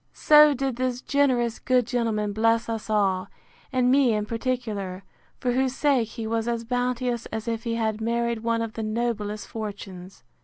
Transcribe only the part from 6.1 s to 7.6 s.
was as bounteous as